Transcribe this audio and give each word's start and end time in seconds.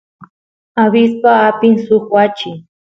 abispa 0.83 1.31
apin 1.47 1.75
suk 1.85 2.05
wachi 2.15 2.51